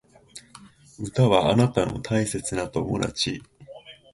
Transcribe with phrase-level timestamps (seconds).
[0.99, 3.39] 歌はあなたの大切な友達